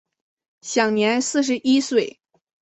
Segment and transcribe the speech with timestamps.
[0.63, 2.19] 享年四十一岁。